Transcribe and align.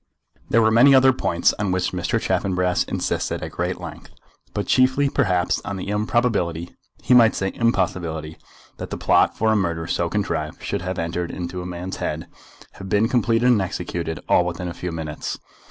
There 0.49 0.63
were 0.63 0.71
many 0.71 0.95
other 0.95 1.13
points 1.13 1.53
on 1.59 1.71
which 1.71 1.91
Mr. 1.91 2.19
Chaffanbrass 2.19 2.85
insisted 2.85 3.43
at 3.43 3.51
great 3.51 3.79
length; 3.79 4.09
but, 4.51 4.65
chiefly, 4.65 5.09
perhaps, 5.11 5.61
on 5.63 5.77
the 5.77 5.89
improbability, 5.89 6.75
he 7.03 7.13
might 7.13 7.35
say 7.35 7.51
impossibility, 7.53 8.39
that 8.77 8.89
the 8.89 8.97
plot 8.97 9.37
for 9.37 9.51
a 9.51 9.55
murder 9.55 9.85
so 9.85 10.09
contrived 10.09 10.63
should 10.63 10.81
have 10.81 10.97
entered 10.97 11.29
into 11.29 11.61
a 11.61 11.67
man's 11.67 11.97
head, 11.97 12.25
have 12.71 12.89
been 12.89 13.09
completed 13.09 13.49
and 13.51 13.61
executed, 13.61 14.19
all 14.27 14.43
within 14.43 14.67
a 14.67 14.73
few 14.73 14.91
minutes. 14.91 15.37